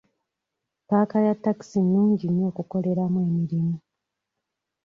[0.87, 3.75] Paaka ya takisi nnungi nnyo okukoleramu emirimu.